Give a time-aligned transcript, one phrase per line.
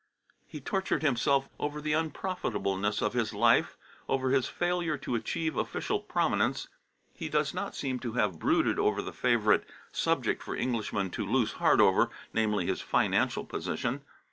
[0.47, 3.77] He tortured himself over the unprofitableness of his life,
[4.09, 6.67] over his failure to achieve official prominence.
[7.13, 9.61] He does not seem to have brooded over the favourite
[9.91, 14.01] subject for Englishmen to lose heart over, namely, his financial position.